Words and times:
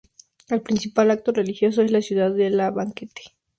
El 0.49 0.63
principal 0.63 1.11
acto 1.11 1.31
religioso 1.31 1.83
en 1.83 1.93
la 1.93 2.01
ciudad 2.01 2.33
es 2.39 2.51
el 2.51 2.57
banquete 2.71 3.11
de 3.17 3.21
St. 3.23 3.37